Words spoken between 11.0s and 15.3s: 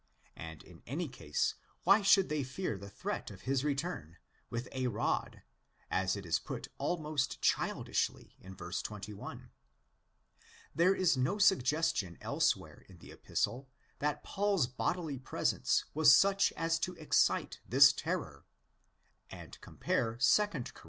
no suggestion elsewhere in the Epistle that Paul's bodily